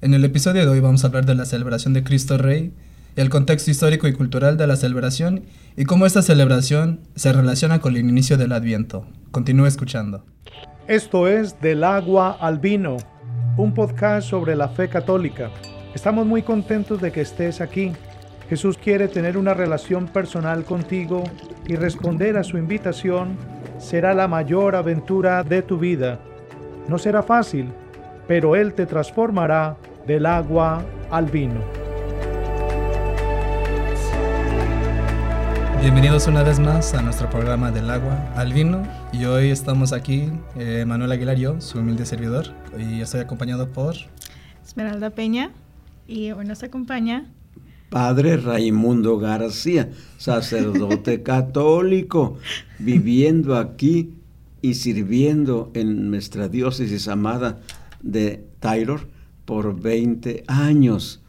[0.00, 2.72] En el episodio de hoy vamos a hablar de la celebración de Cristo Rey,
[3.16, 5.42] el contexto histórico y cultural de la celebración
[5.76, 9.08] y cómo esta celebración se relaciona con el inicio del Adviento.
[9.32, 10.24] Continúe escuchando.
[10.86, 12.96] Esto es Del agua al vino,
[13.56, 15.50] un podcast sobre la fe católica.
[15.92, 17.90] Estamos muy contentos de que estés aquí.
[18.48, 21.24] Jesús quiere tener una relación personal contigo
[21.66, 23.36] y responder a su invitación
[23.80, 26.20] será la mayor aventura de tu vida.
[26.86, 27.72] No será fácil,
[28.28, 29.76] pero Él te transformará
[30.08, 31.62] del agua al vino.
[35.82, 38.84] Bienvenidos una vez más a nuestro programa del agua al vino.
[39.12, 42.46] Y hoy estamos aquí, eh, Manuel Aguilar y yo, su humilde servidor,
[42.78, 43.96] y estoy acompañado por...
[44.66, 45.50] Esmeralda Peña.
[46.06, 47.26] Y hoy nos acompaña
[47.90, 52.38] Padre Raimundo García, sacerdote católico,
[52.78, 54.14] viviendo aquí
[54.62, 57.58] y sirviendo en nuestra diócesis amada
[58.00, 59.17] de Taylor
[59.48, 61.22] por 20 años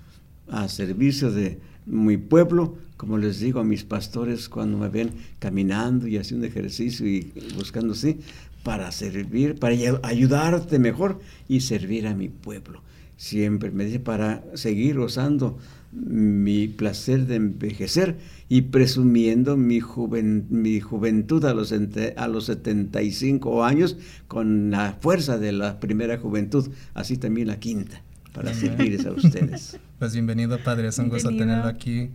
[0.49, 6.05] a servicio de mi pueblo, como les digo a mis pastores cuando me ven caminando
[6.05, 8.19] y haciendo ejercicio y buscando así,
[8.61, 12.81] para servir, para ayudarte mejor y servir a mi pueblo.
[13.15, 15.57] Siempre me dice para seguir gozando
[15.93, 18.17] mi placer de envejecer
[18.49, 21.73] y presumiendo mi, juventud a los,
[22.17, 23.95] a los 75 años
[24.27, 29.77] con la fuerza de la primera juventud, así también la quinta, para servirles a ustedes.
[29.97, 32.09] Pues bienvenido, Padre, es un gusto tenerlo aquí.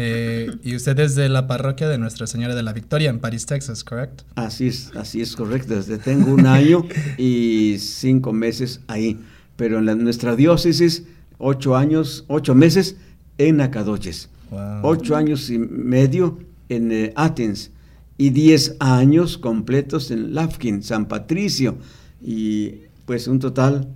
[0.00, 3.46] Eh, y usted es de la parroquia de Nuestra Señora de la Victoria en Paris,
[3.46, 4.24] Texas, ¿correcto?
[4.36, 5.74] Así es, así es correcto.
[5.74, 6.84] Desde tengo un año
[7.16, 9.18] y cinco meses ahí.
[9.56, 11.04] Pero en la, nuestra diócesis,
[11.38, 12.96] ocho años, ocho meses
[13.38, 14.30] en Nacadoches,
[14.82, 16.38] ocho años y medio
[16.68, 17.72] en eh, Athens
[18.16, 21.76] y diez años completos en Lafkin, San Patricio,
[22.20, 23.88] y pues un total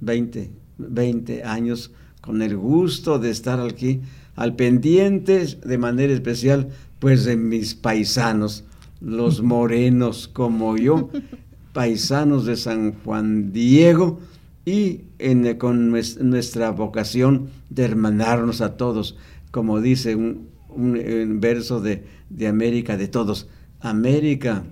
[0.00, 4.00] 20, 20 años con el gusto de estar aquí
[4.34, 6.68] al pendiente de manera especial
[6.98, 8.64] pues de mis paisanos,
[9.00, 11.10] los morenos como yo,
[11.72, 14.20] paisanos de San Juan Diego,
[14.66, 19.16] y en, con nuestra vocación de hermanarnos a todos,
[19.52, 20.48] como dice un,
[21.40, 22.04] verso de,
[22.46, 23.48] América de todos.
[23.80, 24.64] América,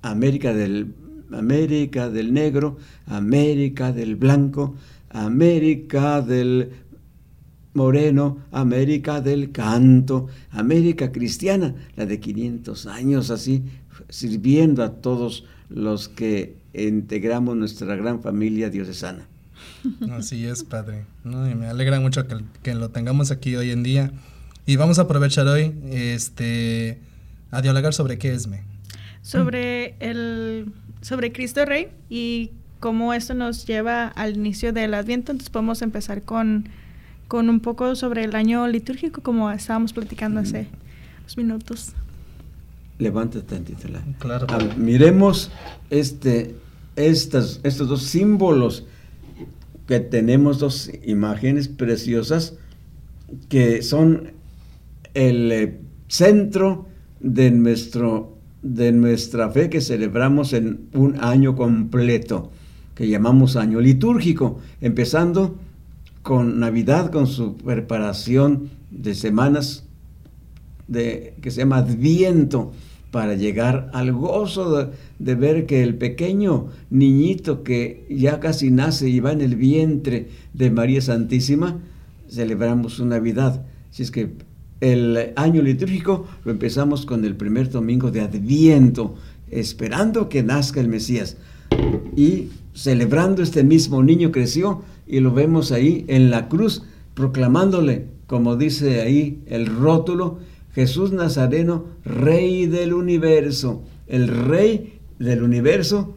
[0.00, 0.94] América del,
[1.32, 4.76] América del negro, América del blanco,
[5.10, 6.70] América del
[7.74, 13.62] moreno, América del canto, América cristiana, la de 500 años así,
[14.08, 19.26] sirviendo a todos los que integramos nuestra gran familia diocesana.
[20.12, 21.04] Así es, Padre.
[21.24, 22.26] Y me alegra mucho
[22.62, 24.12] que, lo tengamos aquí hoy en día.
[24.64, 26.98] Y vamos a aprovechar hoy este,
[27.50, 28.62] a dialogar sobre qué es me.
[29.22, 35.32] Sobre, el, sobre Cristo Rey y cómo esto nos lleva al inicio del Adviento.
[35.32, 36.68] Entonces podemos empezar con,
[37.28, 40.68] con un poco sobre el año litúrgico, como estábamos platicando hace
[41.20, 41.92] unos minutos.
[42.98, 43.88] Levántate tantito.
[44.18, 44.46] Claro.
[44.76, 45.50] miremos
[45.90, 46.54] este
[46.96, 48.86] estos dos símbolos
[49.86, 52.54] que tenemos, dos imágenes preciosas
[53.48, 54.32] que son
[55.14, 56.86] el eh, centro
[57.20, 58.35] de, nuestro,
[58.74, 62.50] de nuestra fe que celebramos en un año completo,
[62.94, 65.56] que llamamos año litúrgico, empezando
[66.22, 69.84] con Navidad, con su preparación de semanas
[70.88, 72.72] de, que se llama Adviento,
[73.12, 79.20] para llegar al gozo de, ver que el pequeño niñito que ya casi nace y
[79.20, 81.78] va en el vientre de María Santísima,
[82.28, 83.64] celebramos su Navidad.
[83.90, 84.32] Si es que
[84.80, 89.14] el año litúrgico lo empezamos con el primer domingo de Adviento,
[89.50, 91.36] esperando que nazca el Mesías.
[92.16, 96.82] Y celebrando este mismo niño creció y lo vemos ahí en la cruz,
[97.14, 100.38] proclamándole, como dice ahí el rótulo,
[100.74, 103.82] Jesús Nazareno, Rey del universo.
[104.06, 106.16] El Rey del universo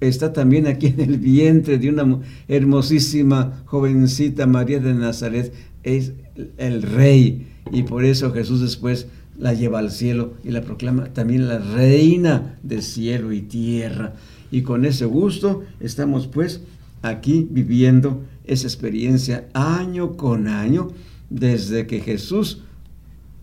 [0.00, 5.52] está también aquí en el vientre de una hermosísima jovencita María de Nazaret.
[5.84, 6.12] Es
[6.56, 7.46] el Rey.
[7.72, 9.06] Y por eso Jesús después
[9.38, 14.14] la lleva al cielo y la proclama también la reina de cielo y tierra.
[14.50, 16.62] Y con ese gusto estamos pues
[17.02, 20.88] aquí viviendo esa experiencia año con año
[21.30, 22.62] desde que Jesús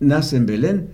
[0.00, 0.88] nace en Belén,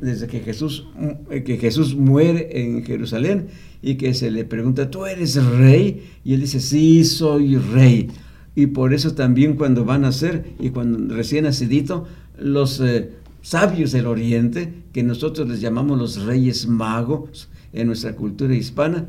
[0.00, 0.86] desde que Jesús,
[1.30, 3.46] eh, que Jesús muere en Jerusalén
[3.82, 6.02] y que se le pregunta, ¿tú eres rey?
[6.24, 8.08] Y él dice, sí, soy rey.
[8.56, 12.06] Y por eso también cuando van a nacer y cuando recién nacidito,
[12.38, 13.10] los eh,
[13.42, 19.06] sabios del oriente, que nosotros les llamamos los reyes magos en nuestra cultura hispana,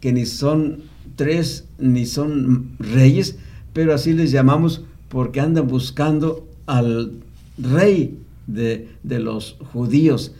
[0.00, 0.82] que ni son
[1.16, 3.36] tres ni son reyes,
[3.72, 7.12] pero así les llamamos porque andan buscando al
[7.58, 10.32] rey de, de los judíos.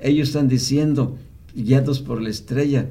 [0.00, 1.16] Ellos están diciendo,
[1.54, 2.88] guiados por la estrella,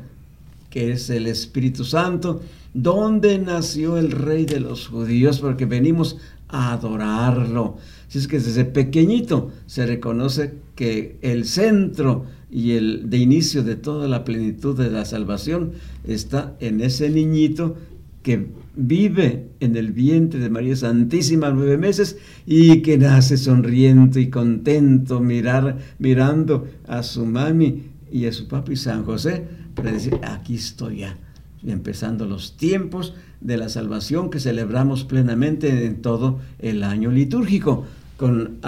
[0.69, 2.41] que es el Espíritu Santo,
[2.73, 5.39] ¿dónde nació el rey de los judíos?
[5.39, 6.17] Porque venimos
[6.47, 7.77] a adorarlo.
[8.11, 13.77] Si es que desde pequeñito se reconoce que el centro y el de inicio de
[13.77, 15.71] toda la plenitud de la salvación
[16.03, 17.77] está en ese niñito
[18.21, 24.29] que vive en el vientre de María Santísima nueve meses y que nace sonriente y
[24.29, 30.55] contento mirar, mirando a su mami y a su papi San José para decir, aquí
[30.55, 31.17] estoy ya,
[31.65, 37.85] empezando los tiempos de la salvación que celebramos plenamente en todo el año litúrgico,
[38.21, 38.59] con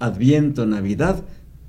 [0.00, 1.24] Adviento, Navidad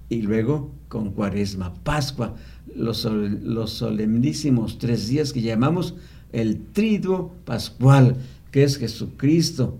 [0.10, 2.36] y luego con Cuaresma, Pascua,
[2.76, 5.96] los, los solemnísimos tres días que llamamos
[6.34, 8.18] el triduo pascual,
[8.52, 9.78] que es Jesucristo,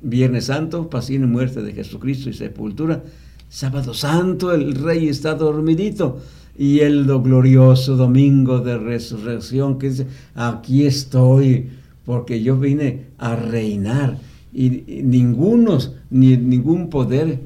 [0.00, 3.04] Viernes Santo, pasión y muerte de Jesucristo y sepultura,
[3.50, 6.22] Sábado Santo, el Rey está dormidito,
[6.56, 11.68] y el glorioso domingo de resurrección, que dice, aquí estoy,
[12.06, 17.40] porque yo vine a reinar y, ningunos, ni ningún poder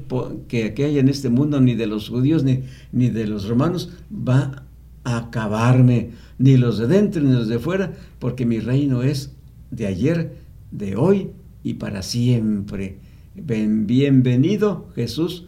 [0.47, 2.61] que, que, haya en este mundo, ni de los judíos, ni,
[2.91, 4.63] ni de los romanos, va
[5.03, 9.31] a acabarme, ni los de dentro, ni los de fuera, porque mi reino es
[9.71, 10.37] de ayer,
[10.71, 11.29] de hoy
[11.63, 12.97] y para siempre.
[13.35, 15.45] bienvenido Jesús,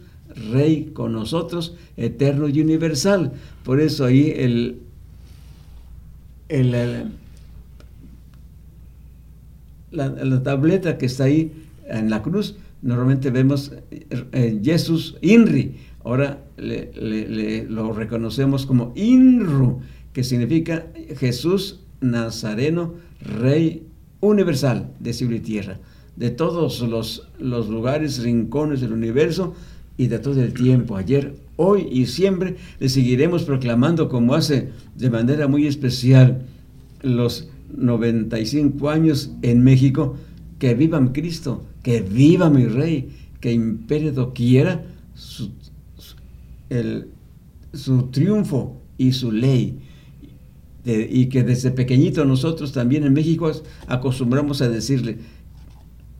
[0.52, 3.32] Rey con nosotros, eterno y universal.
[3.64, 4.80] Por eso ahí el,
[6.48, 7.10] el
[9.90, 11.52] la, tableta que está ahí
[11.88, 15.76] en la cruz, normalmente vemos eh, Jesús Inri.
[16.04, 19.80] Ahora lo reconocemos como Inru,
[20.12, 20.86] que significa
[21.16, 23.82] Jesús Nazareno, Rey
[24.20, 25.78] universal de cielo y tierra,
[26.16, 29.54] de todos los, los lugares, rincones del universo
[29.96, 35.10] y de todo el tiempo, ayer, hoy y siempre, le seguiremos proclamando como hace de
[35.10, 36.46] manera muy especial
[37.02, 40.16] los 95 años en México,
[40.58, 43.10] que viva Cristo, que viva mi Rey,
[43.40, 44.84] que impere doquiera
[45.14, 45.50] su,
[47.72, 49.80] su triunfo y su ley.
[50.84, 53.52] y que desde pequeñito nosotros también en México
[53.86, 55.18] acostumbramos a decirle,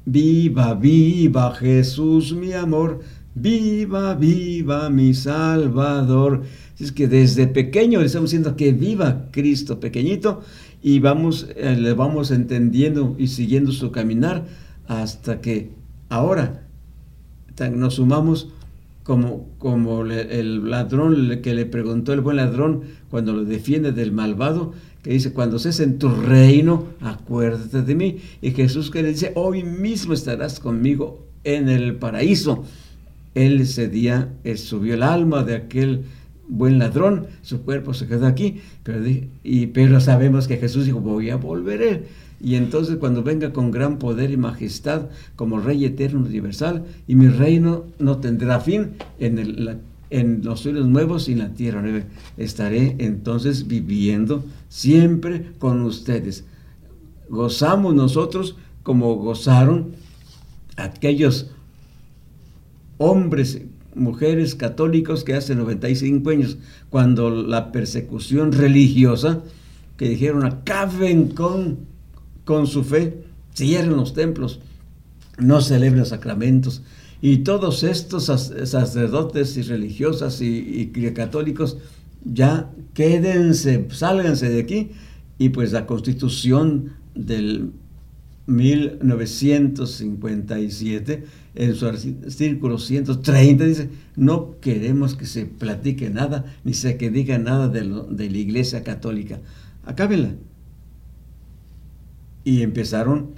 [0.05, 3.01] viva, viva Jesús mi amor,
[3.35, 6.43] viva, viva mi Salvador.
[6.79, 10.43] Es que desde pequeño le estamos diciendo que viva Cristo pequeñito
[10.83, 14.47] y vamos, eh, le vamos entendiendo y siguiendo su caminar
[14.87, 15.71] hasta que
[16.09, 16.63] ahora
[17.73, 18.49] nos sumamos
[19.03, 24.75] como, como el ladrón que le preguntó el buen ladrón cuando lo defiende del malvado,
[25.03, 28.19] que dice, cuando estés en tu reino, acuérdate de mí.
[28.43, 32.65] Y Jesús que le dice, hoy mismo estarás conmigo en el paraíso.
[33.35, 36.05] Él ese día subió el alma de aquel
[36.49, 39.05] buen ladrón, su cuerpo se quedó aquí, pero,
[39.45, 42.07] y, pero sabemos que Jesús dijo, voy a volver.
[42.41, 45.07] Y entonces cuando venga con gran poder y majestad
[45.37, 49.79] como Rey eterno universal, y mi reino no tendrá fin en, el,
[50.11, 52.05] en los cielos nuevos y en la tierra nueva,
[52.37, 56.45] estaré entonces viviendo siempre con ustedes.
[57.29, 59.93] Gozamos nosotros como gozaron
[60.77, 61.51] aquellos
[62.99, 63.63] hombres
[63.99, 66.59] mujeres católicos que hace 95 años,
[66.91, 69.43] cuando la persecución religiosa,
[69.97, 71.79] que dijeron acaben con,
[72.45, 73.23] con su fe,
[73.55, 74.61] cierren los templos,
[75.39, 76.83] no celebren sacramentos.
[77.21, 81.79] Y todos estos sacerdotes y religiosas y, y católicos,
[82.25, 84.91] ya quédense, sálganse de aquí.
[85.39, 87.73] Y pues la constitución del
[88.49, 91.25] 1957
[91.55, 97.37] en su artículo 130 dice, no queremos que se platique nada, ni se que diga
[97.39, 99.41] nada de, de la iglesia católica.
[99.85, 100.31] Acábenla.
[102.43, 103.33] Y empezaron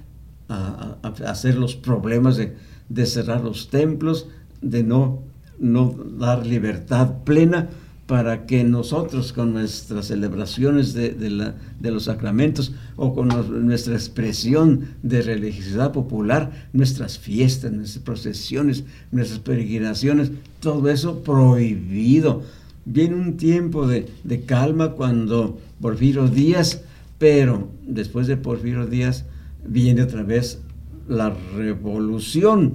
[0.47, 2.55] a, hacer los problemas de,
[2.87, 4.29] de, cerrar los templos,
[4.61, 5.23] de no,
[5.59, 7.67] no dar libertad plena
[8.11, 13.29] para que nosotros con nuestras celebraciones de, los sacramentos o con
[13.65, 22.41] nuestra expresión de religiosidad popular, nuestras fiestas, nuestras procesiones, nuestras peregrinaciones, todo eso prohibido.
[22.83, 24.09] Viene un tiempo de,
[24.45, 26.81] calma cuando Porfirio Díaz,
[27.17, 29.23] pero después de Porfirio Díaz
[29.65, 30.59] viene otra vez
[31.07, 32.73] la revolución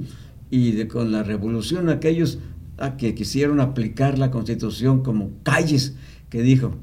[0.51, 2.39] y con la revolución aquellos
[2.79, 5.95] a que quisieron aplicar la constitución como calles,
[6.29, 6.75] que dijo,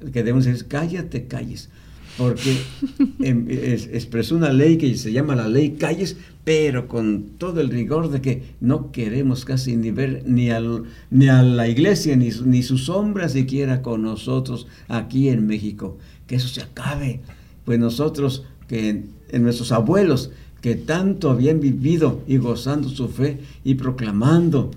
[0.00, 1.70] que debemos decir, cállate, calles.
[2.16, 2.56] porque
[3.20, 8.10] em, expresó una ley que se llama la ley Calles, pero con todo el rigor
[8.10, 12.62] de que no queremos casi ni ver ni, al, ni a la iglesia, ni, ni
[12.62, 15.98] su sombra siquiera con nosotros aquí en México.
[16.26, 17.20] Que eso se acabe.
[17.64, 20.30] Pues nosotros, que en nuestros abuelos,
[20.64, 24.70] que tanto habían vivido y gozando su fe y proclamando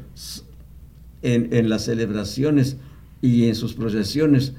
[1.22, 2.76] en, en las celebraciones
[3.22, 4.52] y en sus procesiones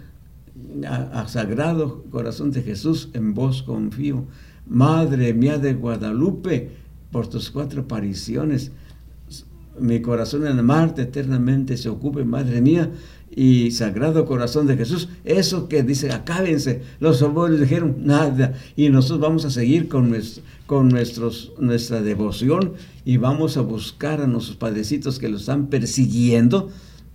[0.88, 4.24] a, Sagrado Corazón de Jesús, en vos confío.
[4.66, 6.70] Madre mía de Guadalupe,
[7.12, 8.72] por tus cuatro apariciones,
[9.80, 12.90] mi corazón en Marte eternamente se ocupe, Madre mía,
[13.30, 19.20] y Sagrado Corazón de Jesús, eso que dice, acábense, los abuelos dijeron, nada, y nosotros
[19.20, 20.16] vamos a seguir con,
[20.66, 22.72] con nuestros, nuestra devoción
[23.04, 26.70] y vamos a buscar a nuestros padrecitos que los están persiguiendo,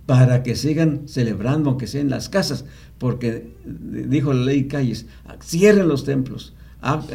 [0.06, 2.64] para que sigan celebrando, aunque sea en las casas,
[2.98, 5.06] porque dijo la ley Calles,
[5.42, 6.52] cierren los templos,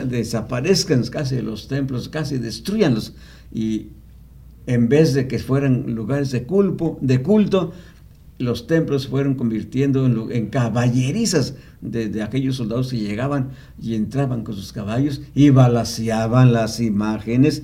[0.05, 3.13] desaparezcan casi los templos, casi destruyanlos,
[3.53, 3.87] y
[4.69, 7.73] en vez de que fueran lugares de culto, de culto
[8.37, 13.49] los templos fueron convirtiendo en, caballerizas de, aquellos soldados que llegaban
[13.81, 17.63] y entraban con sus caballos y balaseaban las imágenes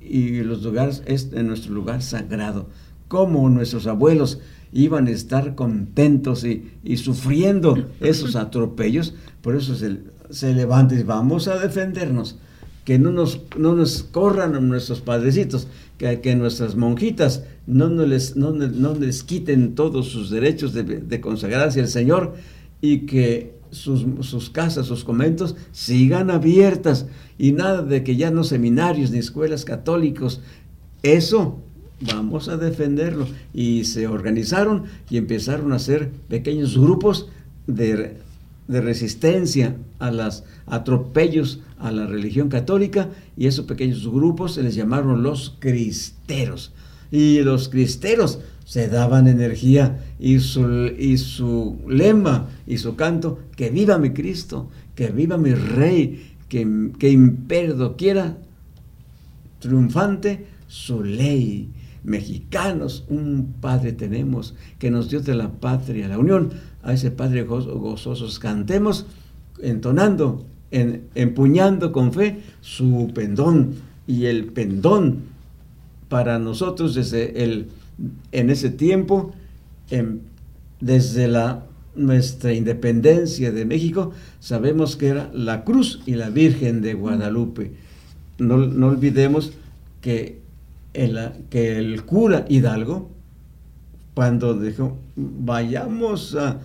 [0.00, 2.68] y los lugares, es en nuestro lugar sagrado
[3.08, 4.38] cómo nuestros abuelos
[4.72, 9.14] iban a estar contentos y, sufriendo esos atropellos.
[9.42, 9.98] Por eso se,
[10.30, 12.38] se levanta y vamos a defendernos.
[12.88, 15.68] Que no nos, no nos corran nuestros padrecitos,
[15.98, 18.50] que, que nuestras monjitas no, no, les, no,
[18.94, 22.32] les quiten todos sus derechos de, de consagrarse al Señor
[22.80, 27.04] y que sus, sus, casas, sus conventos sigan abiertas
[27.36, 30.40] y nada de que ya no seminarios ni escuelas católicos.
[31.02, 31.58] Eso
[32.00, 33.26] vamos a defenderlo.
[33.52, 37.28] Y se organizaron y empezaron a hacer pequeños grupos
[37.66, 38.16] de,
[38.68, 45.22] resistencia a los atropellos a la religión católica y esos pequeños grupos se les llamaron
[45.22, 46.72] los cristeros.
[47.10, 53.70] Y los cristeros se daban energía y su, y su lema y su canto, que
[53.70, 58.36] viva mi Cristo, que viva mi Rey, que, que imperio quiera,
[59.60, 61.70] triunfante su ley
[62.04, 66.50] mexicanos, un Padre tenemos que nos dio de la patria la unión.
[66.88, 69.04] A ese Padre gozosos cantemos,
[69.60, 73.74] entonando, en, empuñando con fe su pendón.
[74.06, 75.24] Y el pendón
[76.08, 77.68] para nosotros desde el,
[78.32, 79.34] en ese tiempo,
[80.80, 86.94] desde la, nuestra independencia de México, sabemos que era la cruz y la Virgen de
[86.94, 87.72] Guadalupe.
[88.38, 89.52] No, no olvidemos
[90.00, 90.38] que
[91.50, 93.10] que el cura Hidalgo,
[94.14, 96.58] cuando dijo, vayamos a,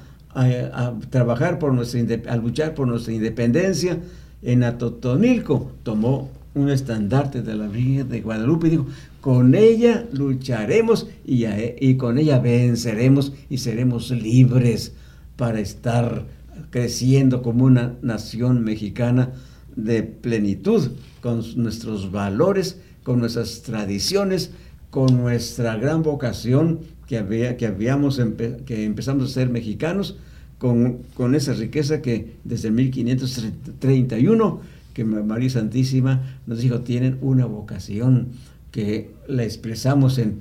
[1.10, 4.00] trabajar por nuestra, a luchar por nuestra independencia,
[4.42, 5.72] en Atotonilco.
[5.84, 8.88] Tomó un estandarte de la Virgen de Guadalupe y dijo,
[9.22, 14.94] con ella lucharemos y, y, con ella venceremos y seremos libres
[15.38, 16.26] para estar
[16.70, 19.32] creciendo como una nación mexicana
[19.76, 24.52] de plenitud, con nuestros valores con nuestras tradiciones,
[24.90, 28.22] con nuestra gran vocación que, había, que, habíamos
[28.66, 30.18] que empezamos a ser mexicanos,
[30.58, 34.62] con, con, esa riqueza que desde 1531,
[34.94, 38.30] que María Santísima nos dijo, tienen una vocación
[38.72, 40.40] que la expresamos en,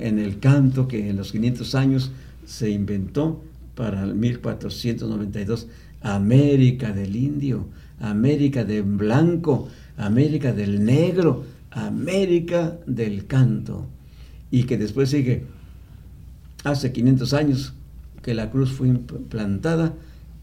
[0.00, 2.12] en el canto que en los 500 años
[2.44, 3.42] se inventó
[3.74, 5.68] para el 1492,
[6.02, 7.66] América del Indio,
[8.00, 13.86] América del Blanco, América del Negro, América del Canto,
[14.50, 15.44] y que después sigue,
[16.66, 17.74] hace 500 años
[18.22, 19.94] que la cruz fue implantada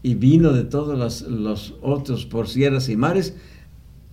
[0.02, 3.34] y vino de todos los, otros por sierras y mares,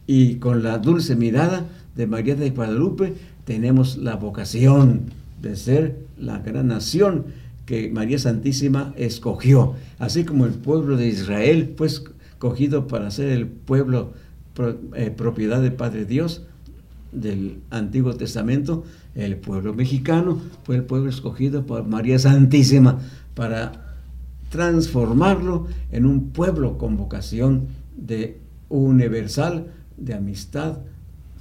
[0.08, 3.14] y con la dulce mirada de María de Guadalupe
[3.46, 5.04] tenemos la vocación
[5.42, 7.26] de ser la gran nación
[7.66, 13.48] que María Santísima escogió, así como el pueblo de Israel fue escogido para ser el
[13.48, 14.14] pueblo
[14.96, 16.44] eh, propiedad del Padre Dios,
[17.12, 18.84] del Antiguo Testamento,
[19.16, 23.00] el pueblo mexicano fue el pueblo escogido por María Santísima
[23.36, 23.98] para
[24.50, 28.40] transformarlo en un pueblo con vocación de
[28.70, 30.80] universal, de amistad,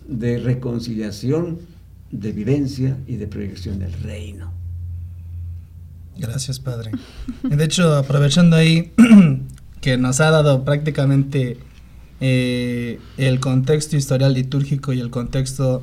[0.06, 1.58] de reconciliación,
[2.10, 4.52] de vivencia y de proyección del reino.
[6.18, 6.90] Gracias, Padre.
[7.42, 8.92] De hecho, aprovechando ahí
[9.80, 11.58] que nos ha dado prácticamente
[12.20, 15.82] eh, el contexto historial litúrgico y el contexto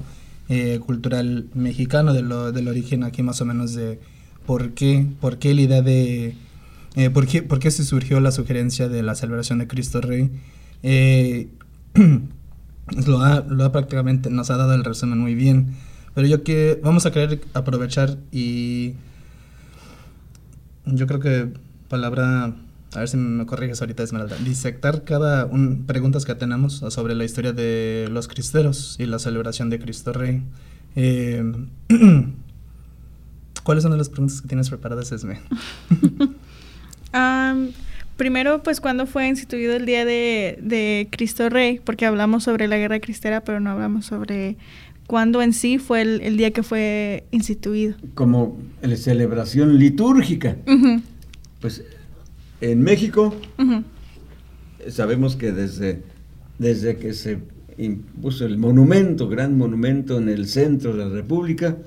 [0.49, 3.99] eh, cultural mexicano de lo, del origen aquí más o menos de
[4.45, 6.35] por qué, por qué la idea de,
[6.97, 10.31] Eh, ¿por, qué, ¿por, qué, se surgió la sugerencia de la celebración de Cristo Rey?
[10.81, 11.47] Eh,
[13.05, 15.75] lo, ha, lo, ha, prácticamente, nos ha dado el resumen muy bien.
[16.15, 18.95] Pero yo que vamos a querer aprovechar y
[20.85, 21.49] yo creo que
[21.87, 22.55] palabra,
[22.97, 27.25] a ver si me corriges ahorita Esmeralda, disectar cada un, preguntas que tenemos sobre la
[27.25, 30.41] historia de los cristeros y la celebración de Cristo Rey.
[30.95, 31.43] Eh,
[33.63, 35.39] ¿Cuáles son las preguntas que tienes preparadas, Esme?
[38.17, 41.79] primero, pues, ¿cuándo fue instituido el Día de, de, Cristo Rey?
[41.83, 44.57] Porque hablamos sobre la guerra cristera, pero no hablamos sobre
[45.05, 47.95] cuándo en sí fue el, día que fue instituido.
[48.15, 50.55] Como la celebración litúrgica.
[51.61, 51.83] Pues
[52.61, 53.33] en México
[54.89, 56.01] sabemos que desde,
[56.57, 57.39] desde que se
[57.77, 61.77] impuso el monumento, gran monumento en el centro de la República,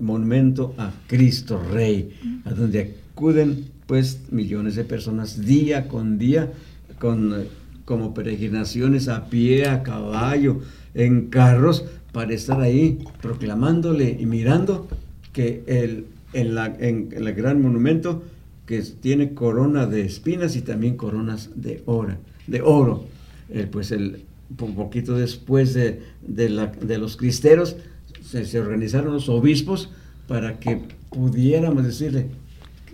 [0.00, 2.10] monumento a Cristo Rey,
[2.44, 6.52] a donde acuden pues millones de personas día con día,
[6.98, 7.44] con,
[7.84, 10.60] como peregrinaciones a pie, a caballo,
[10.94, 14.88] en carros, para estar ahí proclamándole y mirando
[15.32, 18.22] que el, en, la, en el gran monumento
[18.66, 22.16] que tiene corona de espinas y también coronas de oro.
[22.46, 23.04] De oro.
[23.50, 24.24] Eh, pues el,
[24.60, 27.76] un poquito después de, de, la, de los cristeros,
[28.22, 29.90] se, organizaron los obispos
[30.26, 30.80] para que
[31.10, 32.26] pudiéramos decirle,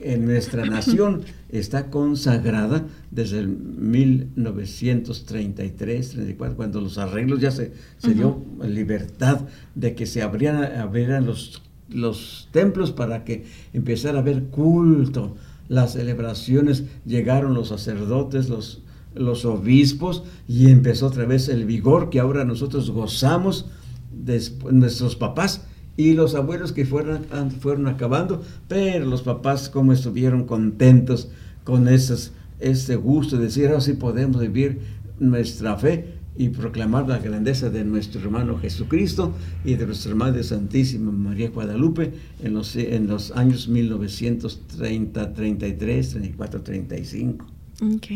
[0.03, 8.15] en nuestra nación está consagrada desde el 1933, 34, cuando los arreglos ya se, se
[8.15, 9.43] dio libertad
[9.75, 15.37] de que se abrieran, los, los templos para que empezara a haber culto,
[15.71, 18.83] las celebraciones, llegaron los sacerdotes, los,
[19.15, 23.67] los obispos y empezó otra vez el vigor que ahora nosotros gozamos,
[24.11, 25.65] después, nuestros papás
[25.97, 27.25] y los abuelos que fueron,
[27.61, 31.29] fueron acabando, pero los papás como estuvieron contentos
[31.63, 34.81] con ese gusto de decir, así oh, podemos vivir
[35.21, 41.13] nuestra fe y proclamar la grandeza de nuestro hermano Jesucristo y de nuestra Madre Santísima
[41.13, 47.47] María Guadalupe en los, en los años 1930, 33, 34, 35.
[47.95, 48.07] Ok.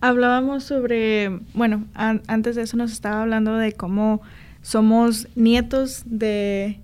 [0.00, 4.22] Hablábamos sobre, bueno, antes de eso nos estaba hablando de cómo
[4.60, 6.80] somos nietos de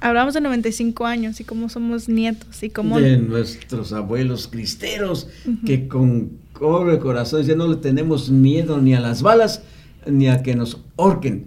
[0.00, 3.00] Hablamos de 95 años y cómo somos nietos y cómo...
[3.00, 5.28] De nuestros abuelos cristeros
[5.66, 9.62] que con cobre corazón ya no le tenemos miedo ni a las balas
[10.08, 11.46] ni a que nos orquen.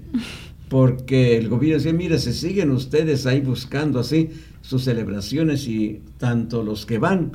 [0.69, 4.29] Porque el gobierno decía, mira, se siguen ustedes ahí buscando así
[4.61, 7.33] sus celebraciones y tanto los que van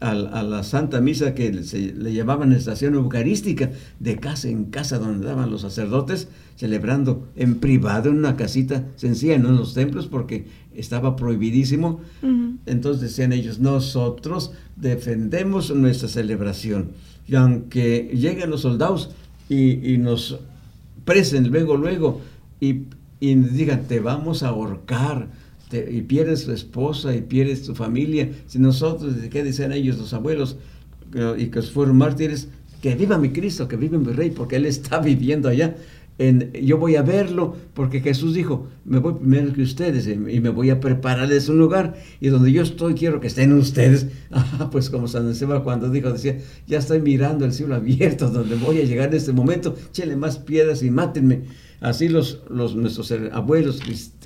[0.00, 5.26] a, la Santa Misa que se le llamaban estación eucarística, de casa en casa donde
[5.26, 10.46] daban los sacerdotes, celebrando en privado en una casita sencilla, no en los templos, porque
[10.74, 12.00] estaba prohibidísimo.
[12.66, 16.90] Entonces decían ellos, nosotros defendemos nuestra celebración.
[17.26, 19.10] Y aunque lleguen los soldados
[19.48, 20.38] y, nos
[21.04, 22.20] presen luego, luego,
[22.60, 22.82] y,
[23.20, 25.28] y digan, te vamos a ahorcar,
[25.72, 28.30] y pierdes tu esposa y pierdes tu familia.
[28.46, 30.56] Si nosotros, ¿qué dicen ellos, los abuelos,
[31.36, 32.48] y que fueron mártires?
[32.80, 35.76] Que viva mi Cristo, que viva mi Rey, porque Él está viviendo allá.
[36.18, 40.48] En, yo voy a verlo, porque Jesús dijo, me voy primero que ustedes y me
[40.48, 44.06] voy a prepararles un lugar, y donde yo estoy quiero que estén ustedes.
[44.36, 48.56] Ah, pues como San Esteban cuando dijo, decía, ya estoy mirando el cielo abierto, donde
[48.56, 51.42] voy a llegar en este momento, chele más piedras y mátenme.
[51.80, 53.80] Así los, nuestros abuelos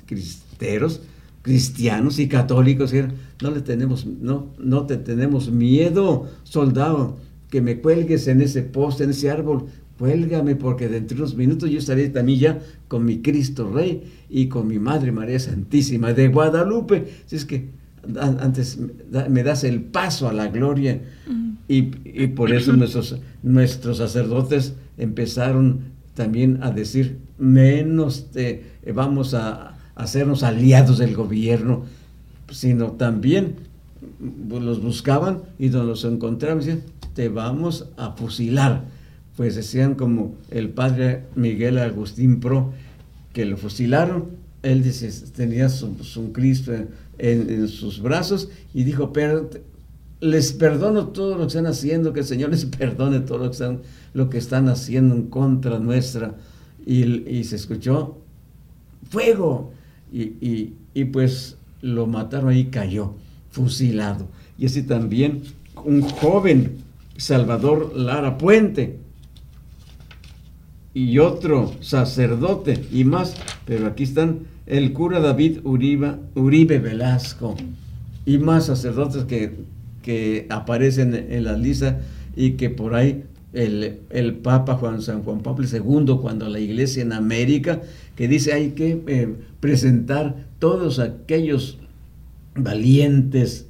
[0.05, 1.01] cristeros
[1.41, 2.93] cristianos y católicos,
[3.41, 7.17] no le tenemos, no, no te tenemos miedo, soldado,
[7.49, 9.65] que me cuelgues en ese poste, en ese árbol,
[9.99, 14.47] cuélgame porque dentro de unos minutos yo estaré también ya con mi Cristo Rey y
[14.47, 17.05] con mi Madre María Santísima de Guadalupe.
[17.25, 17.69] Si es que
[18.19, 18.79] antes
[19.29, 21.01] me das el paso a la gloria
[21.67, 21.81] y,
[22.27, 25.81] por eso nuestros, nuestros sacerdotes empezaron
[26.15, 31.83] también a decir, menos te, vamos a, hacernos aliados del gobierno,
[32.49, 33.55] sino también
[34.47, 36.83] pues, los buscaban y nos los encontraban y decían,
[37.13, 38.85] te vamos a fusilar.
[39.39, 42.73] Pues decían como el padre Miguel Agustín Pro,
[43.31, 44.31] que lo fusilaron,
[44.63, 45.95] él dice, tenía su,
[46.33, 46.73] Cristo
[47.17, 49.13] en, sus brazos y dijo,
[50.19, 53.51] les perdono todo lo que están haciendo, que el Señor les perdone todo lo que
[53.51, 53.79] están,
[54.13, 56.35] lo que están haciendo en contra nuestra.
[56.85, 58.17] Y, y se escuchó
[59.09, 59.71] fuego
[60.11, 60.73] y,
[61.13, 63.13] pues lo mataron ahí, cayó,
[63.51, 64.27] fusilado.
[64.57, 65.43] Y así también
[65.85, 66.79] un joven,
[67.15, 69.07] Salvador Lara Puente,
[71.07, 73.35] y otro sacerdote y más,
[73.65, 77.55] pero aquí están el cura David Uribe Velasco
[78.25, 79.53] y más sacerdotes que
[80.01, 81.99] que aparecen en la lista
[82.35, 87.01] y que por ahí el, el, Papa Juan San Juan Pablo II, cuando la iglesia
[87.01, 87.81] en América,
[88.15, 91.79] que dice hay que eh, presentar todos aquellos
[92.55, 93.67] valientes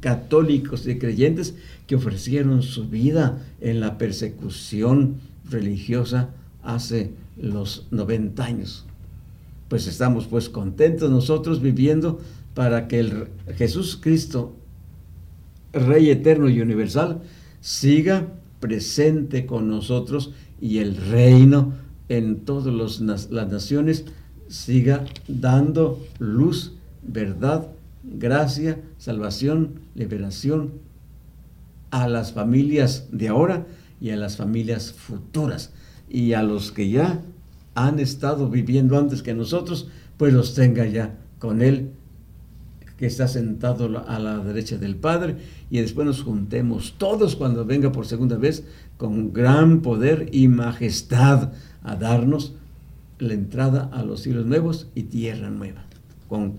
[0.00, 1.54] católicos y creyentes
[1.86, 5.16] que ofrecieron su vida en la persecución
[5.48, 6.30] religiosa
[6.62, 8.86] hace los 90 años.
[9.68, 12.20] Pues estamos pues contentos nosotros viviendo
[12.54, 14.54] para que el Jesús Cristo,
[15.72, 17.22] Rey eterno y universal,
[17.60, 18.26] siga
[18.58, 21.72] presente con nosotros y el reino
[22.08, 24.04] en todas las naciones
[24.48, 27.68] siga dando luz, verdad,
[28.02, 30.72] gracia, salvación, liberación
[31.90, 33.66] a las familias de ahora
[34.00, 35.72] y a las familias futuras.
[36.10, 37.22] Y a los que ya
[37.74, 41.92] han estado viviendo antes que nosotros, pues los tenga ya con Él,
[42.98, 45.36] que está sentado a la derecha del Padre,
[45.70, 48.64] y después nos juntemos todos cuando venga por segunda vez
[48.98, 52.54] con gran poder y majestad a darnos
[53.18, 55.84] la entrada a los cielos nuevos y tierra nueva,
[56.28, 56.52] con,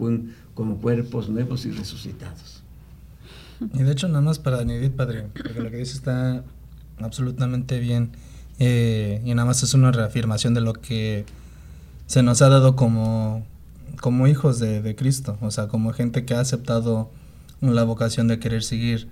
[0.56, 2.64] con cuerpos nuevos y resucitados.
[3.74, 6.44] Y de hecho, nada más para añadir, Padre, porque lo que dice está
[7.00, 8.12] absolutamente bien.
[8.60, 11.26] Eh, y nada más es una reafirmación de lo que
[12.06, 13.46] se nos ha dado como,
[14.00, 17.10] como hijos de, Cristo, o sea, como gente que ha aceptado
[17.62, 19.08] la vocación de querer seguir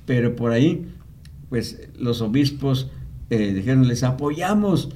[0.07, 0.87] pero por ahí,
[1.49, 2.91] pues los obispos
[3.31, 4.91] eh, dijeron, les apoyamos,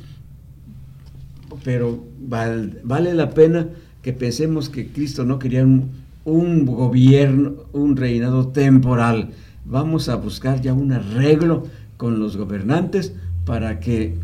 [1.65, 3.69] pero vale la pena
[4.03, 9.31] que pensemos que Cristo no quería un, gobierno, un reinado temporal.
[9.65, 13.13] Vamos a buscar ya un arreglo con los gobernantes
[13.45, 14.15] para que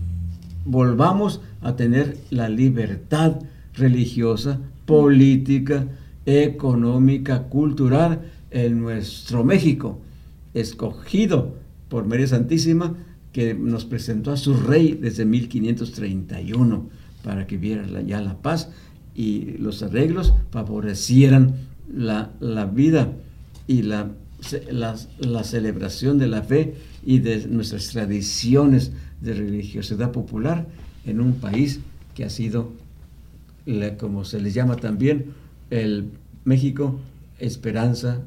[0.64, 3.36] volvamos a tener la libertad
[3.74, 5.86] religiosa, política,
[6.24, 10.00] económica, cultural en nuestro México,
[10.54, 11.54] escogido
[11.88, 12.94] por María Santísima,
[13.32, 16.88] que nos presentó a su rey desde 1531
[17.22, 18.70] para que viera ya la paz
[19.16, 21.54] y los arreglos favorecieran
[21.90, 22.30] la,
[22.66, 23.12] vida
[23.66, 24.10] y la,
[24.70, 26.74] la, celebración de la fe
[27.04, 30.66] y de nuestras tradiciones de religiosidad popular
[31.06, 31.80] en un país
[32.14, 32.72] que ha sido,
[33.98, 35.32] como se les llama también,
[35.70, 36.10] el
[36.44, 37.00] México
[37.38, 38.20] esperanza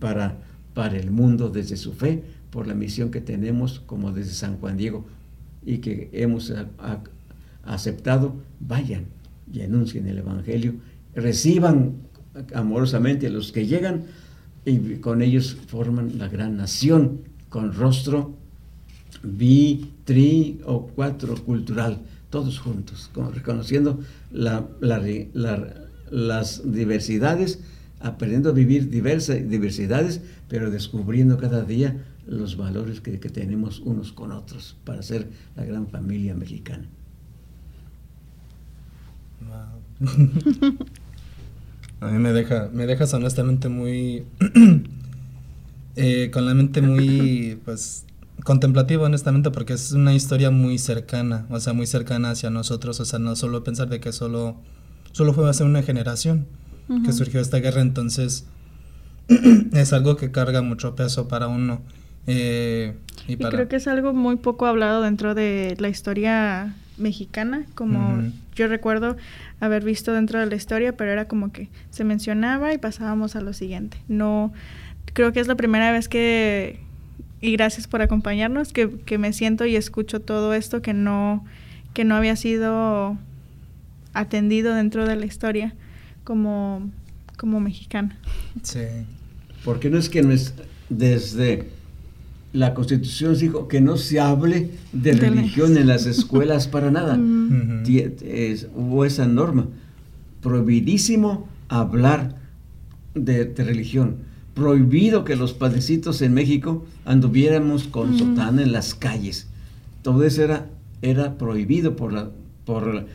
[0.00, 0.38] para,
[0.72, 4.78] para el mundo desde su fe, por la misión que tenemos como desde San Juan
[4.78, 5.04] Diego
[5.66, 6.50] y que hemos
[7.62, 9.04] aceptado, vayan
[9.52, 10.74] y anuncien el Evangelio,
[11.14, 11.94] reciban
[12.54, 14.04] amorosamente los que llegan
[14.64, 18.34] y con ellos forman la gran nación con rostro
[19.22, 21.98] bi, tri o cuatro cultural,
[22.30, 24.66] todos juntos, reconociendo la,
[26.10, 27.60] las diversidades,
[28.00, 34.12] aprendiendo a vivir diversas diversidades, pero descubriendo cada día los valores que, que tenemos unos
[34.12, 36.88] con otros para ser la gran familia mexicana.
[42.00, 44.24] A mí me deja, me dejas honestamente muy,
[45.96, 48.04] eh, con la mente muy, pues,
[48.44, 53.04] contemplativa honestamente porque es una historia muy cercana, o sea, muy cercana hacia nosotros, o
[53.04, 54.56] sea, no solo pensar de que solo,
[55.12, 56.46] solo fue hace una generación
[57.04, 58.46] que surgió esta guerra, entonces
[59.72, 61.80] es algo que carga mucho peso para uno.
[62.28, 62.96] Eh,
[63.26, 68.22] y, creo que es algo muy poco hablado dentro de la historia mexicana, como
[68.54, 69.16] yo recuerdo
[69.60, 73.40] haber visto dentro de la historia, pero era como que se mencionaba y pasábamos a
[73.40, 73.98] lo siguiente.
[74.08, 74.52] No,
[75.12, 76.80] creo que es la primera vez que,
[77.40, 81.44] y gracias por acompañarnos, que, que me siento y escucho todo esto que no,
[81.92, 83.18] que no había sido
[84.12, 85.74] atendido dentro de la historia,
[86.24, 86.90] como,
[87.36, 88.18] como mexicana.
[88.62, 88.86] Sí.
[89.64, 90.54] Porque no es que no es
[90.88, 91.68] desde
[92.56, 97.18] la Constitución dijo que no se hable de, religión en las escuelas para nada.
[98.74, 99.66] hubo esa norma.
[100.40, 102.36] Prohibidísimo hablar
[103.14, 104.16] de, religión.
[104.54, 109.48] Prohibido que los padrecitos en México anduviéramos con sotana en las calles.
[110.00, 110.70] Todo eso era,
[111.02, 112.30] era prohibido por la,
[112.64, 113.06] por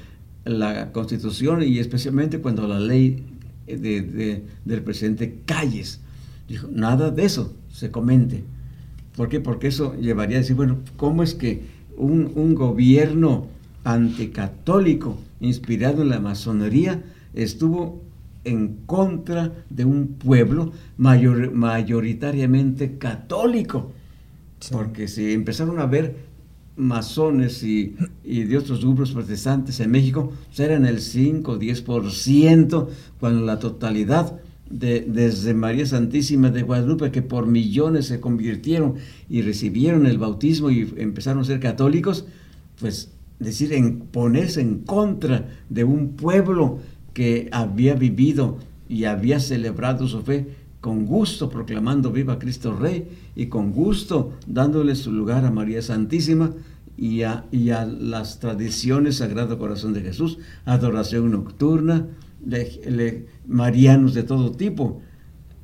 [0.45, 3.23] la Constitución y especialmente cuando la ley
[3.65, 5.99] de, del presidente Calles
[6.47, 8.43] dijo, nada de eso se comente.
[9.21, 9.39] ¿Por qué?
[9.39, 11.61] Porque eso llevaría a decir, bueno, ¿cómo es que
[11.95, 13.45] un, gobierno
[13.83, 17.03] anticatólico inspirado en la masonería
[17.35, 18.01] estuvo
[18.45, 23.91] en contra de un pueblo mayor, mayoritariamente católico?
[24.71, 26.15] Porque si empezaron a ver
[26.75, 32.87] masones y, de otros grupos protestantes en México, pues eran el 5 o 10%,
[33.19, 38.95] cuando la totalidad de, desde María Santísima de Guadalupe, que por millones se convirtieron
[39.29, 42.25] y recibieron el bautismo y empezaron a ser católicos,
[42.79, 43.71] pues decir,
[44.11, 46.79] ponerse en contra de un pueblo
[47.13, 48.57] que había vivido
[48.87, 50.47] y había celebrado su fe
[50.79, 56.51] con gusto proclamando viva Cristo Rey y con gusto dándole su lugar a María Santísima
[56.97, 62.07] y a, y a las tradiciones Sagrado Corazón de Jesús, adoración nocturna,
[63.47, 65.01] marianos de todo tipo,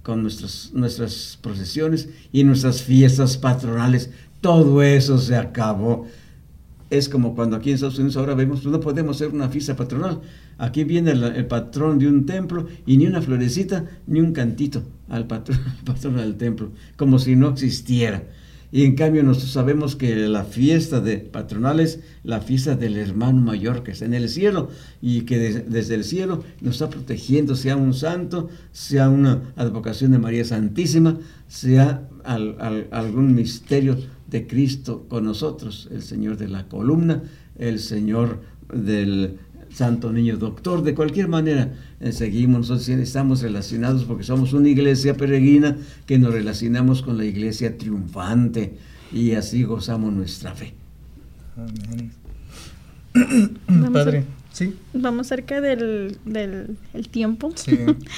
[0.04, 4.10] con nuestras, nuestras procesiones y nuestras fiestas patronales.
[4.42, 6.06] Todo eso se acabó.
[6.90, 10.22] Es como cuando aquí en Estados Unidos ahora vemos, no podemos hacer una fiesta patronal.
[10.58, 15.28] Aquí viene el, patrón de un templo y ni una florecita, ni un cantito al
[15.28, 18.24] patrón, al patrón del templo, como si no existiera.
[18.72, 23.40] Y en cambio nosotros sabemos que la fiesta de patronal es la fiesta del hermano
[23.40, 24.70] mayor que está en el cielo
[25.02, 30.20] y que desde el cielo nos está protegiendo, sea un santo, sea una advocación de
[30.20, 37.24] María Santísima, sea algún misterio de Cristo con nosotros, el Señor de la columna,
[37.58, 38.42] el Señor
[38.74, 39.40] del
[39.74, 45.16] Santo Niño Doctor, de cualquier manera eh, seguimos, nosotros estamos relacionados porque somos una iglesia
[45.16, 48.78] peregrina que nos relacionamos con la iglesia triunfante
[49.12, 50.74] y así gozamos nuestra fe.
[51.56, 52.12] Amén.
[53.94, 54.76] Padre, sí.
[54.94, 56.78] Vamos cerca del, del
[57.10, 57.52] tiempo.
[57.56, 57.78] Sí.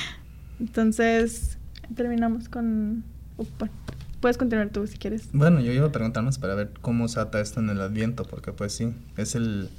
[0.59, 1.57] Entonces,
[1.95, 3.03] terminamos con...
[4.19, 5.29] Puedes continuar tú si quieres.
[5.31, 8.25] Bueno, yo iba a preguntar más para ver cómo se ata esto en el Adviento,
[8.25, 9.69] porque pues sí, es el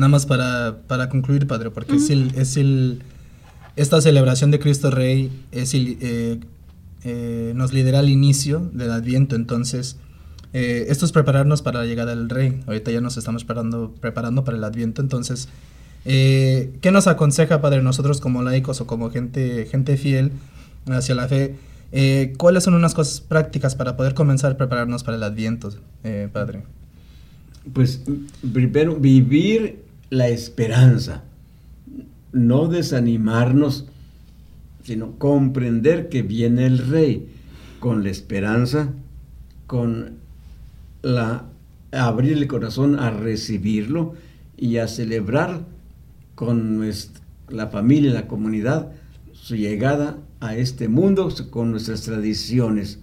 [0.00, 3.02] Nada más para, para concluir, Padre, porque es, el, es el,
[3.76, 6.40] esta celebración de Cristo Rey es eh,
[7.04, 9.98] eh, nos lidera al inicio del Adviento, entonces
[10.54, 12.62] eh, esto es prepararnos para la llegada del Rey.
[12.66, 15.50] Ahorita ya nos estamos preparando, preparando para el Adviento, entonces,
[16.04, 20.32] ¿qué nos aconseja, Padre, nosotros como laicos o como gente, gente fiel
[20.86, 21.56] hacia la fe?
[22.38, 25.74] ¿Cuáles son unas cosas prácticas para poder comenzar a prepararnos para el Adviento,
[26.32, 26.62] Padre?
[27.74, 28.02] pues
[28.54, 31.24] primero vivir la esperanza,
[32.32, 33.86] no desanimarnos,
[34.82, 37.28] sino comprender que viene el rey
[37.78, 38.90] con la esperanza,
[39.66, 40.18] con
[41.02, 41.44] la
[41.92, 44.14] abrir el corazón a recibirlo
[44.56, 45.62] y a celebrar
[46.34, 46.88] con
[47.48, 48.92] la familia, la comunidad,
[49.32, 52.98] su llegada a este mundo con nuestras tradiciones.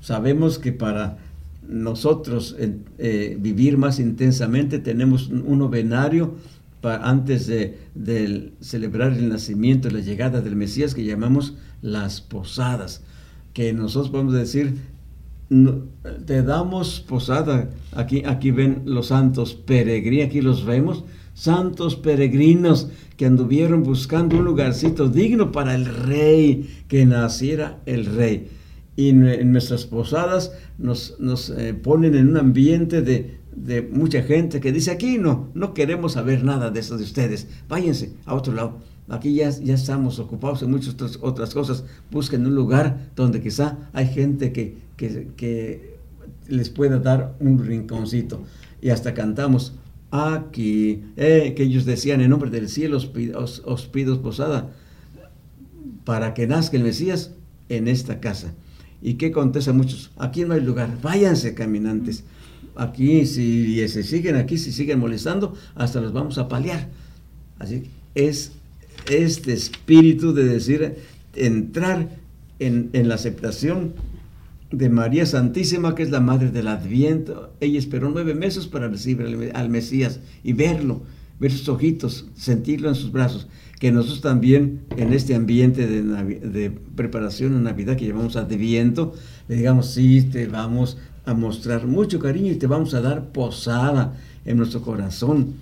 [0.00, 1.18] Sabemos que para
[1.68, 6.34] nosotros eh, vivir más intensamente, tenemos un novenario
[6.82, 13.04] antes de, celebrar el nacimiento, la llegada del Mesías, que llamamos las posadas,
[13.52, 14.74] que nosotros podemos decir,
[16.26, 23.26] te damos posada, aquí, aquí ven los santos peregrinos, aquí los vemos, santos peregrinos que
[23.26, 28.48] anduvieron buscando un lugarcito digno para el rey, que naciera el rey
[28.96, 34.60] y en nuestras posadas nos, nos eh, ponen en un ambiente de, de, mucha gente
[34.60, 38.52] que dice aquí no, no queremos saber nada de eso de ustedes, váyanse a otro
[38.52, 38.78] lado.
[39.08, 41.84] Aquí ya, ya estamos ocupados en muchas otras, cosas.
[42.10, 45.96] Busquen un lugar donde quizá hay gente que, que, que
[46.48, 48.42] les pueda dar un rinconcito.
[48.80, 49.74] Y hasta cantamos
[50.10, 54.70] aquí, eh, que ellos decían en nombre del cielo os pido posada
[56.04, 57.32] para que nazca el Mesías
[57.68, 58.54] en esta casa.
[59.02, 60.10] ¿Y qué contesta muchos?
[60.16, 62.24] Aquí no hay lugar, váyanse caminantes.
[62.76, 66.88] Aquí, si se siguen aquí, si siguen molestando, hasta los vamos a paliar.
[67.58, 67.84] Así
[68.14, 68.52] es
[69.10, 70.96] este espíritu de decir,
[71.34, 72.08] entrar
[72.58, 73.94] en, la aceptación
[74.70, 77.52] de María Santísima, que es la madre del Adviento.
[77.60, 81.02] Ella esperó nueve meses para recibir al Mesías y verlo,
[81.42, 83.48] ver sus ojitos, sentirlo en sus brazos.
[83.80, 89.12] Que nosotros también, en este ambiente de, preparación en Navidad que llevamos Adviento,
[89.48, 94.16] le digamos, sí, te vamos a mostrar mucho cariño y te vamos a dar posada
[94.44, 95.54] en nuestro corazón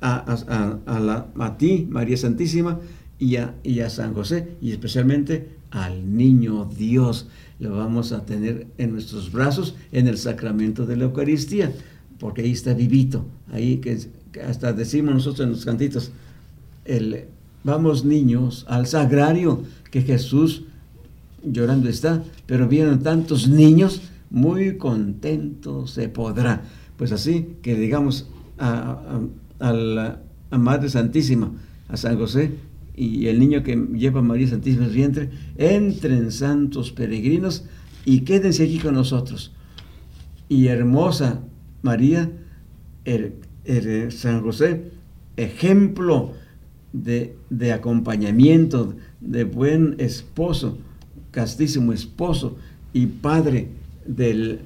[0.00, 2.78] a, la, a ti, María Santísima,
[3.18, 7.26] y a, y a San José, y especialmente al niño Dios.
[7.58, 11.72] Lo vamos a tener en nuestros brazos en el sacramento de la Eucaristía,
[12.20, 13.98] porque ahí está vivito, ahí que,
[14.40, 16.12] hasta decimos nosotros en los cantitos,
[16.84, 17.24] el,
[17.64, 20.64] vamos niños al sagrario que Jesús
[21.44, 26.62] llorando está, pero vienen tantos niños, muy contentos se podrá.
[26.96, 29.20] Pues así que digamos a,
[29.58, 30.20] a la
[30.50, 31.52] Madre Santísima,
[31.88, 32.52] a San José,
[32.96, 37.64] y el niño que lleva a María Santísima en su vientre, entren santos peregrinos
[38.04, 39.52] y quédense aquí con nosotros.
[40.48, 41.40] Y hermosa
[41.82, 42.30] María,
[43.04, 43.34] el,
[44.10, 44.90] San José,
[45.36, 46.32] ejemplo
[46.92, 50.78] de, de, acompañamiento, de buen esposo,
[51.30, 52.56] castísimo esposo
[52.92, 53.68] y padre
[54.06, 54.60] del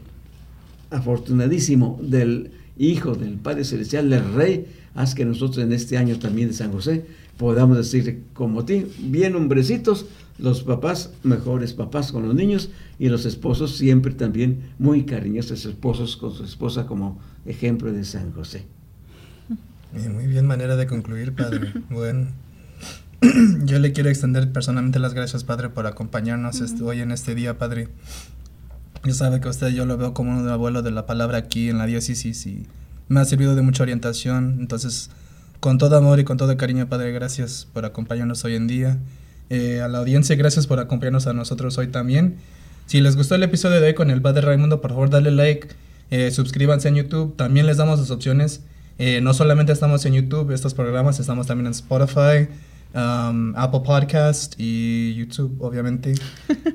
[0.91, 6.49] afortunadísimo, del Hijo, del Padre Celestial, del Rey, haz que nosotros en este año también
[6.49, 7.05] de San José
[7.37, 10.07] podamos decir como ti, bien hombrecitos,
[10.39, 16.17] los papás, mejores papás con los niños y los esposos siempre también muy cariñosos esposos
[16.17, 18.65] con su esposa como ejemplo de San José.
[19.93, 21.73] Muy bien manera de concluir, Padre.
[21.91, 22.29] Bueno,
[23.65, 27.89] yo le quiero extender personalmente las gracias, Padre, por acompañarnos hoy en este día, Padre.
[29.05, 31.79] Yo sabe que usted yo lo veo como un abuelo de la palabra aquí en
[31.79, 32.67] la diócesis y
[33.09, 34.59] me ha servido de mucha orientación.
[34.61, 35.11] Entonces,
[35.59, 38.99] con todo amor y con todo cariño, Padre, gracias por acompañarnos hoy en día.
[39.49, 42.37] Eh, a la audiencia, gracias por acompañarnos a nosotros hoy también.
[42.87, 45.69] Si les gustó el episodio de hoy con el Padre Raimundo, por favor dale like,
[46.11, 47.37] eh, suscríbanse en YouTube.
[47.37, 48.63] También les damos las opciones.
[49.03, 52.49] Eh, no solamente estamos en YouTube, estos programas, estamos también en Spotify,
[52.95, 56.13] um, Apple Podcast y YouTube, obviamente.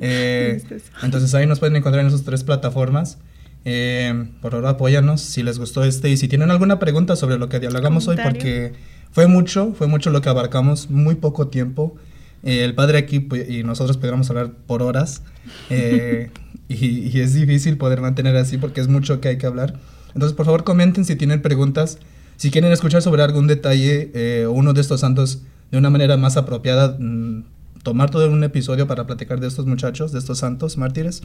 [1.03, 3.19] entonces ahí nos pueden encontrar en esas tres plataformas.
[3.63, 7.47] Eh, por favor, apóyanos si les gustó este y si tienen alguna pregunta sobre lo
[7.47, 8.73] que dialogamos hoy, porque
[9.11, 11.95] fue mucho, fue mucho lo que abarcamos, muy poco tiempo.
[12.43, 15.23] Eh, el padre aquí pues, y nosotros podríamos hablar por horas
[15.69, 16.29] eh,
[16.69, 19.79] y, es difícil poder mantener así porque es mucho que hay que hablar.
[20.13, 21.97] Entonces, por favor, comenten si tienen preguntas,
[22.37, 26.37] si quieren escuchar sobre algún detalle o uno de estos santos de una manera más
[26.37, 26.97] apropiada.
[26.99, 27.43] Mm,
[27.85, 31.21] tomar todo un episodio para platicar de estos muchachos, de estos santos mártires,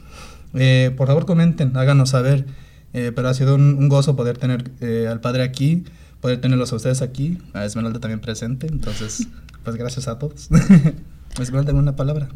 [0.53, 2.45] eh, por favor comenten, háganos saber.
[2.93, 5.85] Eh, pero ha sido un, gozo poder tener eh, al Padre aquí,
[6.19, 8.67] poder tenerlos a ustedes aquí, a Esmeralda también presente.
[8.67, 9.27] Entonces,
[9.63, 10.49] pues gracias a todos.
[11.39, 12.27] Esmeralda, una palabra.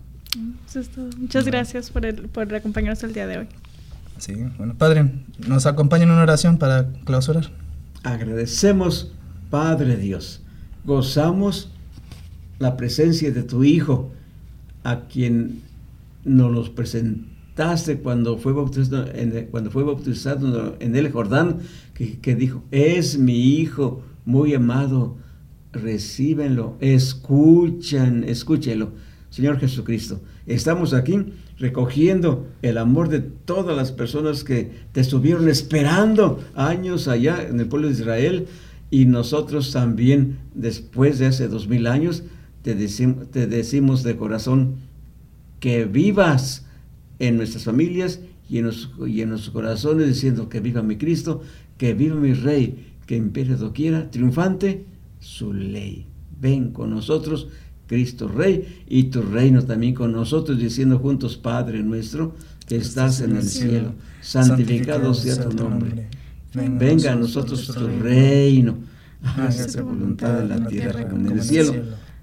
[0.67, 1.09] Eso es todo.
[1.17, 3.47] Muchas gracias por, el, por acompañarnos el día de hoy.
[4.17, 5.11] Sí, bueno, Padre,
[5.45, 7.51] nos acompaña en una oración para clausurar.
[8.05, 9.11] Agradecemos,
[9.49, 10.43] Padre Dios.
[10.85, 11.71] Gozamos
[12.59, 14.11] la presencia de tu Hijo,
[14.83, 15.63] a quien
[16.23, 21.61] nos los presentaste cuando fue bautizado en, cuando fue bautizado en el Jordán,
[21.95, 25.17] que, dijo, es mi Hijo muy amado,
[25.73, 28.91] recíbenlo, escuchan, escúchelo.
[29.31, 36.43] Señor Jesucristo, estamos aquí recogiendo el amor de todas las personas que te estuvieron esperando
[36.53, 38.47] años allá en el pueblo de Israel
[38.91, 42.23] y nosotros también después de hace dos mil años
[42.61, 44.77] te, decimos, de corazón
[45.59, 46.65] que vivas
[47.19, 48.71] en nuestras familias y en,
[49.07, 51.41] y en nuestros corazones diciendo que viva mi Cristo,
[51.77, 54.85] que viva mi Rey, que impere doquiera, triunfante
[55.19, 56.07] su ley.
[56.41, 57.47] Ven con nosotros,
[57.87, 62.35] Cristo Rey, y tu reino también con nosotros, diciendo juntos, Padre nuestro,
[62.67, 66.07] que estás en el cielo, santificado sea tu nombre.
[66.53, 68.77] Venga a nosotros tu reino,
[69.23, 71.73] hágase voluntad en la tierra como en el cielo.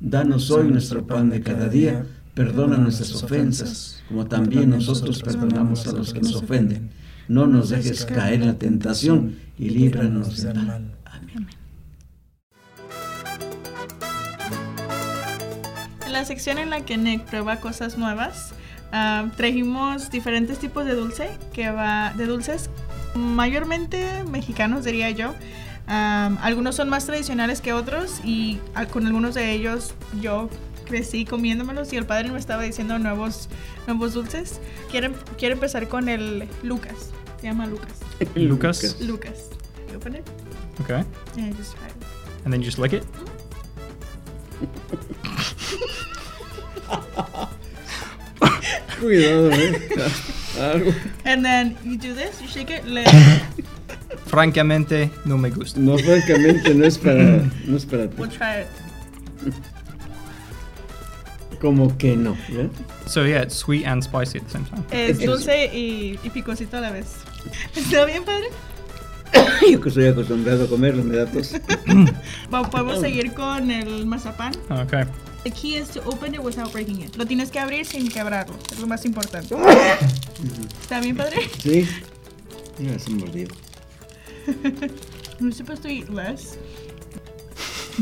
[0.01, 5.92] Danos hoy nuestro pan de cada día, perdona nuestras ofensas, como también nosotros perdonamos a
[5.92, 6.90] los que nos ofenden.
[7.29, 10.92] No nos dejes caer en la tentación y líbranos del mal.
[16.12, 18.53] La sección en la que Nick prueba cosas nuevas,
[18.92, 22.70] ah, trajimos diferentes tipos de dulce que va de dulces
[23.14, 25.34] mayormente mexicanos diría yo
[25.86, 28.59] algunos son más tradicionales que otros y
[28.93, 30.49] con algunos de ellos yo
[30.86, 33.49] crecí comiéndomelos y el padre me estaba diciendo nuevos,
[33.86, 34.61] nuevos dulces.
[34.91, 37.11] Quiero, quiero empezar con el Lucas.
[37.41, 38.01] Se llama Lucas.
[38.34, 39.01] Lucas?
[39.01, 39.51] Lucas.
[39.97, 40.28] Open it?
[40.82, 41.05] Okay.
[41.36, 41.95] And just try it.
[42.45, 43.05] And then you just lick it?
[49.01, 50.95] Cuidado, eh.
[51.24, 52.84] And then you do this, you shake it,
[54.26, 55.80] francamente, no me gusta.
[55.80, 58.14] No, francamente, no es para, no es para ti.
[58.18, 58.68] We'll try it.
[61.61, 62.36] Como que no.
[62.51, 62.68] ¿eh?
[63.07, 64.84] So yeah, it's sweet and spicy at the same time.
[64.90, 67.18] Es dulce y, y picosito a la vez.
[67.76, 68.49] ¿Está bien, padre?
[69.70, 71.55] Yo que estoy acostumbrado a comerlo, me da tos.
[72.70, 74.53] Podemos seguir con el mazapán.
[74.86, 75.05] Okay.
[75.45, 77.16] The key is to open it without breaking it.
[77.16, 78.55] Lo tienes que abrir sin quebrarlo.
[78.70, 79.55] Es lo más importante.
[80.80, 81.49] ¿Está bien, padre?
[81.59, 81.86] Sí.
[82.78, 83.55] Mira, se mordido.
[85.40, 86.57] We're supposed to eat less.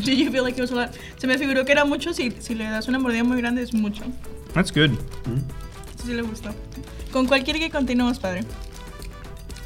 [0.04, 0.90] Do you feel like it was a lot?
[1.18, 2.12] Se me figuró que era mucho.
[2.12, 4.04] Si, si le das una mordida muy grande, es mucho.
[4.52, 4.90] That's good.
[4.90, 6.50] Eso sí le gustó.
[7.12, 8.44] ¿Con cuál quiere que continuemos, padre?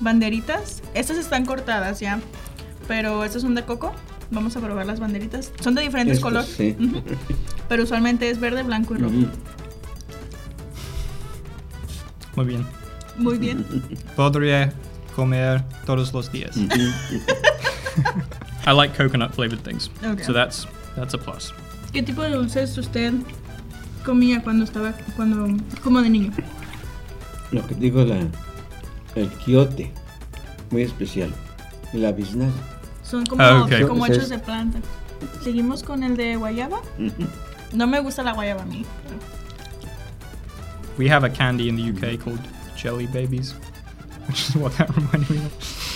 [0.01, 0.81] Banderitas.
[0.95, 2.21] Estas están cortadas ya.
[2.87, 3.93] Pero estas son de coco.
[4.31, 5.53] Vamos a probar las banderitas.
[5.61, 6.49] Son de diferentes colores.
[6.57, 6.77] sí.
[6.79, 7.03] Ujú.
[7.75, 9.15] Pero usualmente es verde, blanco y rojo.
[12.37, 12.65] Muy bien.
[13.17, 13.67] Muy bien.
[14.17, 14.73] Podría
[15.17, 16.57] comer todos los días.
[18.65, 19.91] I like coconut flavored things.
[20.09, 20.25] Okay.
[20.25, 21.53] So that's that's a plus.
[21.93, 23.13] ¿Qué tipo de dulces usted
[24.05, 25.49] comía cuando estaba cuando
[25.83, 26.31] como de niño?
[27.51, 28.19] Lo que digo, la,
[29.17, 29.91] el quiote,
[30.71, 31.35] muy especial.
[31.93, 32.53] Y la biznaga.
[33.03, 33.89] Son como, Ah, ok.
[33.89, 34.79] como hechos de planta.
[35.43, 36.79] Seguimos con el de guayaba.
[37.75, 38.85] No me gusta la guayaba a mí.
[40.97, 42.41] We have a candy in the UK called
[42.77, 43.55] Jelly Babies,
[44.29, 45.53] which is what that reminded me of.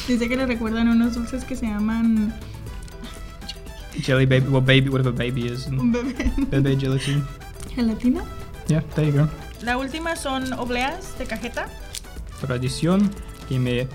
[0.09, 2.33] Dice que le recuerdan unos dulces que se llaman
[4.01, 6.51] Jelly baby, well, baby, whatever baby is, un and bebé.
[6.51, 7.23] bebe gelatin.
[7.75, 8.25] Gelatina.
[8.67, 9.29] Yeah, there you go.
[9.63, 11.69] La última son obleas de cajeta.
[12.41, 13.11] Tradición
[13.49, 13.87] que me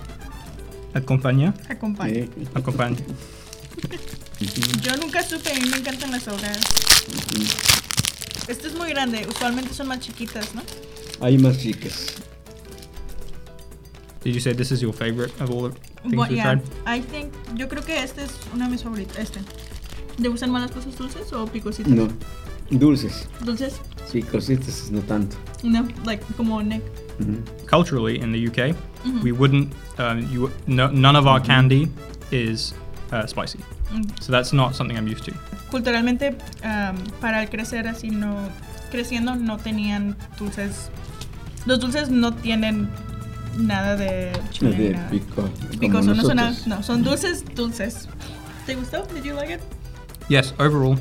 [0.93, 2.97] acompaña, Acompaña.
[4.81, 6.59] Yo nunca supe, a mí me encantan las obleas.
[8.47, 10.61] Este es muy grande, usualmente son más chiquitas, ¿no?
[11.21, 12.07] Hay más chicas.
[14.23, 15.75] Did you say this is your favorite of all the
[16.09, 16.61] things we've yeah, tried?
[16.85, 19.17] I think, yo creo que este es uno de mis favoritos.
[19.17, 19.39] Este.
[20.17, 21.91] ¿Le gustan más las cosas dulces o picositas?
[21.91, 22.07] No.
[22.69, 23.27] Dulces.
[23.43, 23.73] Dulces.
[24.11, 25.35] Sí, cositas, no tanto.
[25.63, 26.81] No, like como Nick.
[27.19, 27.43] Ujú.
[27.69, 28.75] Culturally, in the UK,
[29.05, 29.23] Mhm.
[29.23, 29.73] we wouldn't.
[29.97, 31.89] Um, you no, none of our candy
[32.31, 32.73] is
[33.11, 33.63] uh, spicy, Mm.
[34.19, 35.31] So that's not something I'm used to.
[35.71, 38.49] Culturalmente, am, para el crecer así, no.
[38.91, 40.89] Creciendo, no tenían dulces.
[41.65, 42.89] Los dulces no tienen
[43.57, 44.75] nada de chile.
[44.77, 45.09] De nada.
[45.09, 45.35] pico.
[45.41, 46.37] como Picoso, no son,
[46.67, 48.07] no, son dulces, dulces.
[48.67, 49.05] ¿Te gustó?
[49.13, 49.61] Did you like it?
[50.29, 50.97] Yes, overall,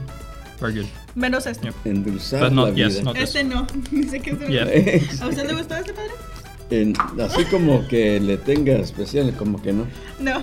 [0.61, 0.87] very good.
[1.15, 1.67] Menos este.
[1.67, 1.75] Yep.
[1.85, 2.89] Endulzar But not- la vida.
[2.89, 3.67] yes, not- Este no.
[3.91, 4.51] Dice que este no.
[4.51, 5.25] Yeah.
[5.25, 6.11] ¿A usted le gustó este padre?
[6.71, 9.87] En- así como que le tenga especial, como que no.
[10.19, 10.43] No.